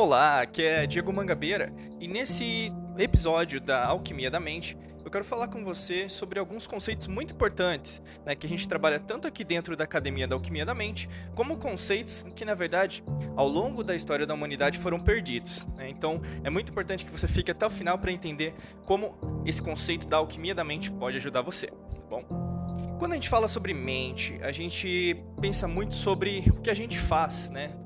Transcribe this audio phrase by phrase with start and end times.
[0.00, 5.48] Olá, aqui é Diego Mangabeira e nesse episódio da Alquimia da Mente eu quero falar
[5.48, 9.76] com você sobre alguns conceitos muito importantes né, que a gente trabalha tanto aqui dentro
[9.76, 13.04] da Academia da Alquimia da Mente, como conceitos que, na verdade,
[13.36, 15.68] ao longo da história da humanidade foram perdidos.
[15.76, 15.90] Né?
[15.90, 18.54] Então, é muito importante que você fique até o final para entender
[18.86, 21.66] como esse conceito da alquimia da mente pode ajudar você.
[21.66, 22.24] Tá bom?
[22.98, 26.98] Quando a gente fala sobre mente, a gente pensa muito sobre o que a gente
[26.98, 27.76] faz, né,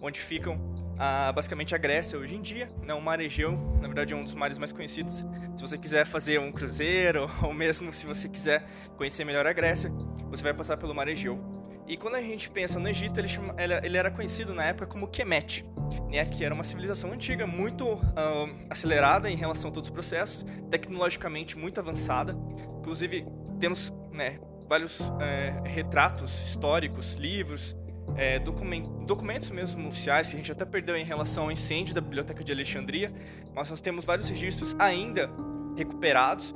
[0.01, 2.69] onde ficam a, basicamente a Grécia hoje em dia.
[2.81, 2.93] Né?
[2.93, 5.25] O mar Egeu, na verdade, é um dos mares mais conhecidos.
[5.55, 8.65] Se você quiser fazer um cruzeiro, ou mesmo se você quiser
[8.97, 9.91] conhecer melhor a Grécia,
[10.29, 11.39] você vai passar pelo mar Egeu.
[11.85, 15.05] E quando a gente pensa no Egito, ele, chama, ele era conhecido na época como
[15.05, 15.65] Kemet,
[16.09, 20.45] né, que era uma civilização antiga, muito uh, acelerada em relação a todos os processos,
[20.71, 22.37] tecnologicamente muito avançada.
[22.79, 23.25] Inclusive,
[23.59, 27.75] temos né, vários é, retratos históricos, livros,
[28.15, 32.43] é, documentos mesmo oficiais, que a gente até perdeu em relação ao incêndio da Biblioteca
[32.43, 33.13] de Alexandria,
[33.53, 35.29] mas nós temos vários registros ainda
[35.75, 36.53] recuperados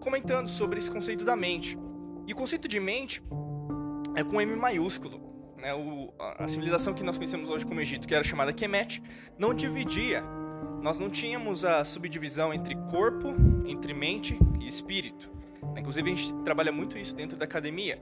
[0.00, 1.78] comentando sobre esse conceito da mente.
[2.26, 3.22] E o conceito de mente
[4.14, 5.20] é com M maiúsculo.
[5.56, 5.74] Né?
[5.74, 9.02] O, a civilização que nós conhecemos hoje como Egito, que era chamada Kemet,
[9.38, 10.22] não dividia.
[10.82, 13.34] Nós não tínhamos a subdivisão entre corpo,
[13.66, 15.30] entre mente e espírito.
[15.76, 18.00] Inclusive, a gente trabalha muito isso dentro da academia.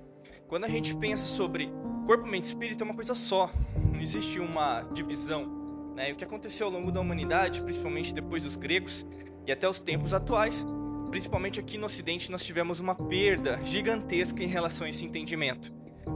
[0.55, 1.69] Quando a gente pensa sobre
[2.07, 3.51] corpo, mente e espírito é uma coisa só.
[3.93, 5.93] Não existe uma divisão.
[5.97, 6.11] Né?
[6.11, 9.05] E o que aconteceu ao longo da humanidade, principalmente depois dos gregos
[9.49, 10.65] e até os tempos atuais,
[11.11, 15.73] principalmente aqui no Ocidente, nós tivemos uma perda gigantesca em relação a esse entendimento.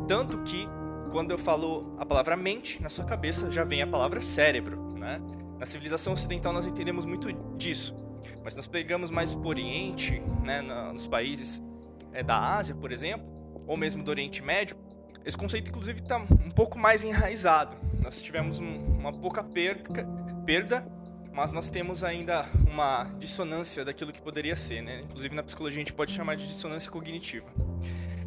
[0.06, 0.68] Tanto que,
[1.10, 4.80] quando eu falo a palavra mente, na sua cabeça já vem a palavra cérebro.
[4.96, 5.20] Né?
[5.58, 7.92] Na civilização ocidental nós entendemos muito disso.
[8.44, 11.60] Mas nós pegamos mais o Oriente, né, nos países
[12.12, 13.37] é, da Ásia, por exemplo,
[13.68, 14.76] ou mesmo do Oriente Médio,
[15.24, 17.76] esse conceito, inclusive, está um pouco mais enraizado.
[18.02, 20.06] Nós tivemos um, uma pouca perca,
[20.46, 20.86] perda,
[21.32, 24.80] mas nós temos ainda uma dissonância daquilo que poderia ser.
[24.80, 25.02] Né?
[25.02, 27.46] Inclusive, na psicologia, a gente pode chamar de dissonância cognitiva.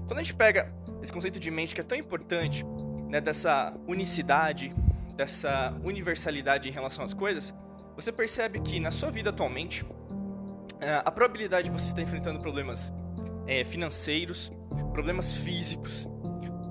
[0.05, 2.63] Quando a gente pega esse conceito de mente que é tão importante,
[3.09, 4.73] né, dessa unicidade,
[5.15, 7.53] dessa universalidade em relação às coisas,
[7.95, 9.83] você percebe que na sua vida atualmente,
[10.79, 12.93] eh, a probabilidade de você estar enfrentando problemas
[13.47, 14.51] é, financeiros,
[14.91, 16.07] problemas físicos,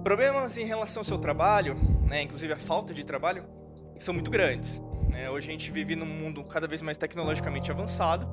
[0.03, 1.77] Problemas em relação ao seu trabalho,
[2.09, 3.45] né, inclusive a falta de trabalho,
[3.99, 4.81] são muito grandes.
[5.11, 5.29] Né?
[5.29, 8.27] Hoje a gente vive num mundo cada vez mais tecnologicamente avançado,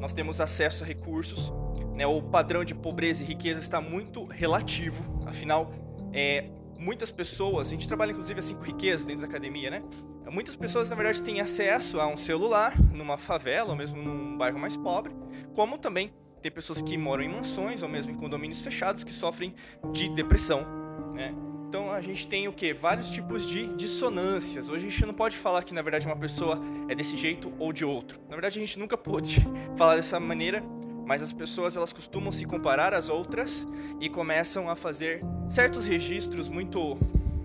[0.00, 1.52] nós temos acesso a recursos,
[1.94, 2.04] né?
[2.06, 5.72] o padrão de pobreza e riqueza está muito relativo, afinal,
[6.12, 9.82] é, muitas pessoas, a gente trabalha inclusive assim com riqueza dentro da academia, né?
[10.28, 14.58] Muitas pessoas, na verdade, têm acesso a um celular numa favela ou mesmo num bairro
[14.58, 15.14] mais pobre,
[15.54, 16.12] como também
[16.42, 19.54] tem pessoas que moram em mansões ou mesmo em condomínios fechados que sofrem
[19.92, 20.66] de depressão,
[21.14, 21.34] né?
[21.68, 22.72] Então a gente tem o que?
[22.72, 24.68] Vários tipos de dissonâncias.
[24.68, 27.72] Hoje a gente não pode falar que na verdade uma pessoa é desse jeito ou
[27.72, 28.20] de outro.
[28.28, 29.46] Na verdade a gente nunca pôde
[29.76, 30.62] falar dessa maneira,
[31.04, 33.66] mas as pessoas elas costumam se comparar às outras
[34.00, 36.96] e começam a fazer certos registros muito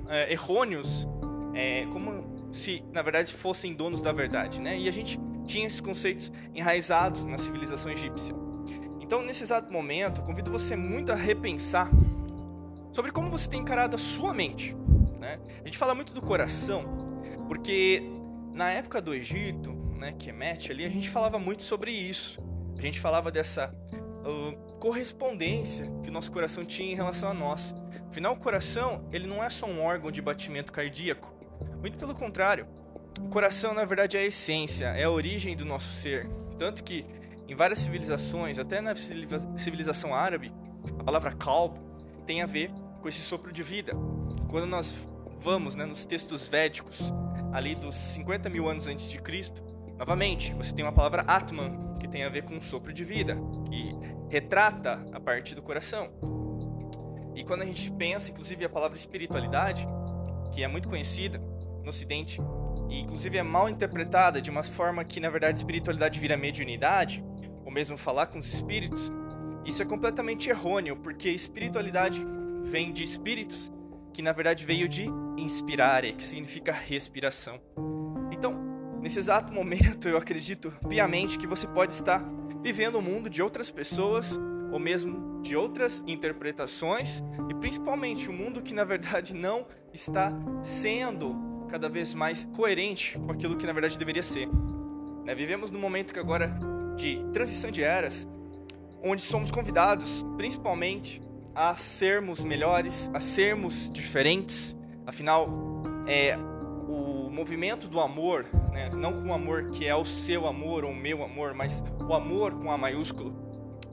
[0.07, 1.07] é, errôneos,
[1.53, 4.77] é, como se na verdade fossem donos da verdade, né?
[4.77, 8.40] E a gente tinha esses conceitos enraizados na civilização egípcia.
[9.11, 11.89] Então nesse exato momento, convido você muito a repensar
[12.93, 14.73] sobre como você tem encarado a sua mente.
[15.19, 15.37] Né?
[15.61, 16.85] A gente fala muito do coração,
[17.45, 18.01] porque
[18.53, 22.41] na época do Egito, né, Kemet ali, a gente falava muito sobre isso.
[22.77, 27.75] A gente falava dessa uh, correspondência que o nosso coração tinha em relação a nós.
[28.07, 31.35] Afinal, o coração, ele não é só um órgão de batimento cardíaco.
[31.81, 32.65] Muito pelo contrário.
[33.19, 36.29] O coração, na verdade, é a essência, é a origem do nosso ser.
[36.57, 37.05] Tanto que
[37.51, 40.53] em várias civilizações, até na civilização árabe,
[40.97, 41.77] a palavra kalb
[42.25, 42.71] tem a ver
[43.01, 43.91] com esse sopro de vida.
[44.49, 45.09] Quando nós
[45.41, 47.13] vamos né, nos textos védicos,
[47.51, 49.61] ali dos 50 mil anos antes de Cristo,
[49.97, 53.37] novamente, você tem uma palavra Atman, que tem a ver com sopro de vida,
[53.67, 53.97] que
[54.29, 56.09] retrata a parte do coração.
[57.35, 59.85] E quando a gente pensa, inclusive, a palavra espiritualidade,
[60.53, 61.37] que é muito conhecida
[61.83, 62.39] no Ocidente,
[62.91, 67.23] e inclusive é mal interpretada de uma forma que, na verdade, espiritualidade vira mediunidade,
[67.63, 69.09] ou mesmo falar com os espíritos,
[69.65, 72.21] isso é completamente errôneo, porque espiritualidade
[72.63, 73.71] vem de espíritos,
[74.13, 77.61] que na verdade veio de inspirare, que significa respiração.
[78.29, 78.53] Então,
[78.99, 82.21] nesse exato momento, eu acredito piamente que você pode estar
[82.61, 84.37] vivendo o um mundo de outras pessoas
[84.69, 91.50] ou mesmo de outras interpretações e principalmente um mundo que na verdade não está sendo
[91.71, 94.49] cada vez mais coerente com aquilo que na verdade deveria ser.
[95.23, 95.33] Né?
[95.33, 96.53] Vivemos num momento que agora
[96.97, 98.27] de transição de eras,
[99.01, 101.21] onde somos convidados principalmente
[101.55, 104.75] a sermos melhores, a sermos diferentes.
[105.05, 105.49] Afinal,
[106.05, 106.37] é
[106.87, 108.89] o movimento do amor, né?
[108.89, 112.13] não com o amor que é o seu amor ou o meu amor, mas o
[112.13, 113.33] amor com A maiúsculo.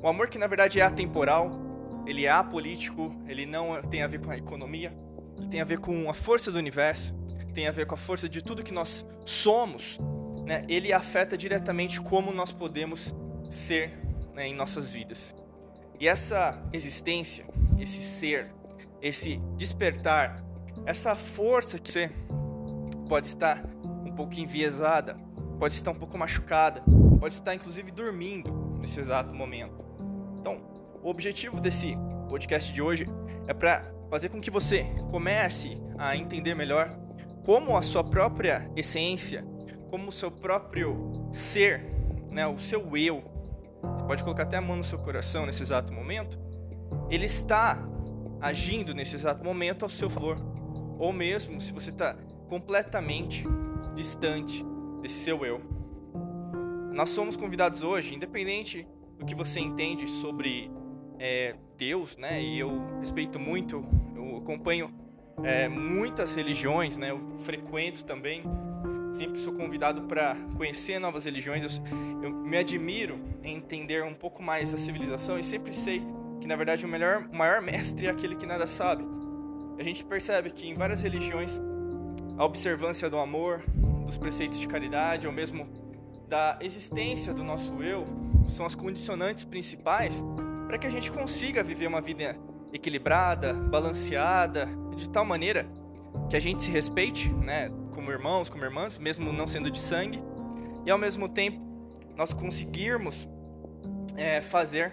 [0.02, 1.52] O amor que na verdade é atemporal,
[2.06, 4.92] ele é apolítico, ele não tem a ver com a economia,
[5.36, 7.14] ele tem a ver com a força do universo,
[7.58, 9.98] tem a ver com a força de tudo que nós somos.
[10.46, 10.64] Né?
[10.68, 13.12] Ele afeta diretamente como nós podemos
[13.50, 13.98] ser
[14.32, 15.34] né, em nossas vidas.
[15.98, 17.44] E essa existência,
[17.76, 18.54] esse ser,
[19.02, 20.40] esse despertar,
[20.86, 22.12] essa força que você
[23.08, 23.60] pode estar
[24.06, 25.14] um pouco enviesada,
[25.58, 26.80] pode estar um pouco machucada,
[27.18, 29.84] pode estar inclusive dormindo nesse exato momento.
[30.38, 30.60] Então,
[31.02, 31.96] o objetivo desse
[32.28, 33.04] podcast de hoje
[33.48, 37.07] é para fazer com que você comece a entender melhor
[37.48, 39.42] como a sua própria essência,
[39.88, 41.82] como o seu próprio ser,
[42.30, 43.24] né, o seu eu,
[43.80, 46.38] você pode colocar até a mão no seu coração nesse exato momento,
[47.08, 47.82] ele está
[48.38, 50.36] agindo nesse exato momento ao seu favor.
[50.98, 52.18] Ou mesmo se você está
[52.50, 53.46] completamente
[53.94, 54.62] distante
[55.00, 55.62] desse seu eu.
[56.92, 58.86] Nós somos convidados hoje, independente
[59.18, 60.70] do que você entende sobre
[61.18, 62.42] é, Deus, né?
[62.42, 63.82] E eu respeito muito,
[64.14, 65.07] eu acompanho
[65.44, 67.10] é, muitas religiões, né?
[67.10, 68.42] Eu frequento também
[69.12, 71.80] sempre sou convidado para conhecer novas religiões.
[71.80, 76.02] Eu, eu, me admiro em entender um pouco mais da civilização e sempre sei
[76.40, 79.04] que na verdade o melhor, o maior mestre é aquele que nada sabe.
[79.78, 81.60] A gente percebe que em várias religiões
[82.36, 83.62] a observância do amor,
[84.06, 85.68] dos preceitos de caridade ou mesmo
[86.28, 88.06] da existência do nosso eu
[88.48, 90.22] são as condicionantes principais
[90.66, 92.36] para que a gente consiga viver uma vida
[92.72, 95.66] equilibrada, balanceada, de tal maneira
[96.28, 100.22] que a gente se respeite, né, como irmãos, como irmãs, mesmo não sendo de sangue,
[100.84, 101.60] e ao mesmo tempo
[102.16, 103.28] nós conseguirmos
[104.16, 104.92] é, fazer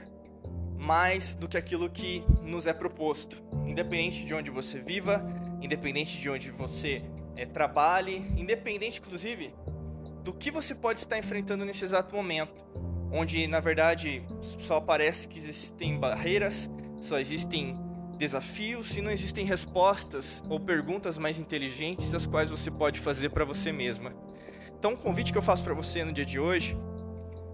[0.78, 5.26] mais do que aquilo que nos é proposto, independente de onde você viva,
[5.62, 7.02] independente de onde você
[7.36, 9.54] é, trabalhe, independente, inclusive,
[10.24, 12.64] do que você pode estar enfrentando nesse exato momento,
[13.12, 16.70] onde na verdade só parece que existem barreiras,
[17.06, 17.78] só existem
[18.18, 23.46] desafios e não existem respostas ou perguntas mais inteligentes as quais você pode fazer para
[23.46, 24.14] você mesma.
[24.78, 26.78] Então, o convite que eu faço para você no dia de hoje,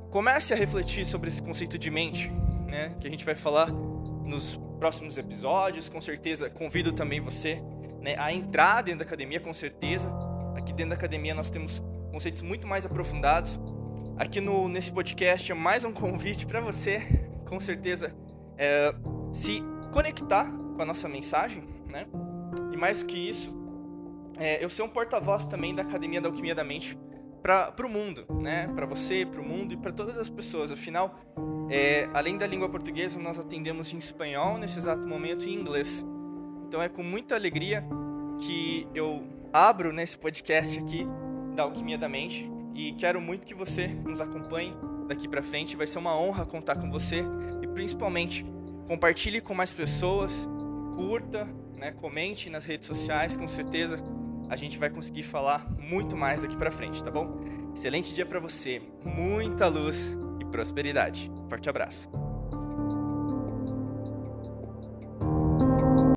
[0.09, 2.31] comece a refletir sobre esse conceito de mente,
[2.67, 5.89] né, que a gente vai falar nos próximos episódios.
[5.89, 7.61] Com certeza, convido também você
[7.99, 10.11] né, a entrar dentro da academia, com certeza.
[10.55, 11.81] Aqui dentro da academia nós temos
[12.11, 13.59] conceitos muito mais aprofundados.
[14.17, 17.01] Aqui no, nesse podcast é mais um convite para você,
[17.47, 18.13] com certeza,
[18.57, 18.93] é,
[19.31, 22.07] se conectar com a nossa mensagem, né?
[22.71, 23.53] E mais que isso,
[24.37, 26.97] é, eu ser um porta-voz também da Academia da Alquimia da Mente
[27.41, 28.67] para o mundo, né?
[28.75, 30.71] Para você, para o mundo e para todas as pessoas.
[30.71, 31.19] Afinal,
[31.69, 36.05] é, além da língua portuguesa, nós atendemos em espanhol nesse exato momento e em inglês.
[36.67, 37.83] Então é com muita alegria
[38.39, 41.05] que eu abro nesse podcast aqui
[41.55, 44.73] da Alquimia da Mente e quero muito que você nos acompanhe
[45.07, 45.75] daqui para frente.
[45.75, 47.23] Vai ser uma honra contar com você
[47.61, 48.45] e principalmente
[48.91, 50.49] compartilhe com mais pessoas,
[50.97, 53.97] curta, né, comente nas redes sociais, com certeza
[54.49, 57.39] a gente vai conseguir falar muito mais daqui para frente, tá bom?
[57.73, 61.31] Excelente dia para você, muita luz e prosperidade.
[61.47, 62.20] Forte abraço.